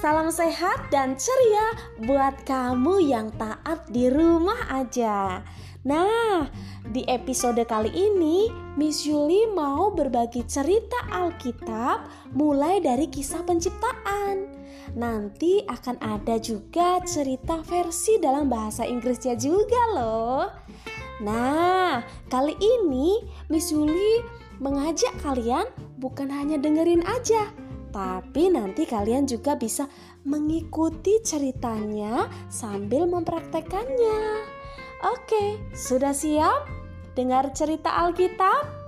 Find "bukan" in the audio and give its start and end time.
26.00-26.32